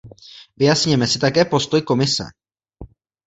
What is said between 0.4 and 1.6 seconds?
Vyjasněme si také